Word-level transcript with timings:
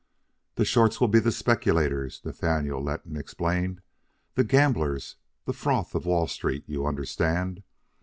"The 0.55 0.65
shorts 0.65 0.99
will 0.99 1.09
be 1.09 1.19
the 1.19 1.31
speculators," 1.31 2.21
Nathaniel 2.25 2.81
Letton 2.81 3.15
explained, 3.15 3.83
"the 4.33 4.43
gamblers, 4.43 5.17
the 5.45 5.53
froth 5.53 5.93
of 5.93 6.07
Wall 6.07 6.25
Street 6.25 6.63
you 6.65 6.87
understand. 6.87 7.61